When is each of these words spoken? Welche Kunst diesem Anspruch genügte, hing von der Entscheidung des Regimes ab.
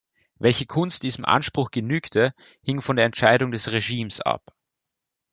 Welche 0.39 0.65
Kunst 0.65 1.03
diesem 1.03 1.25
Anspruch 1.25 1.69
genügte, 1.69 2.33
hing 2.63 2.81
von 2.81 2.95
der 2.95 3.05
Entscheidung 3.05 3.51
des 3.51 3.71
Regimes 3.71 4.19
ab. 4.19 4.55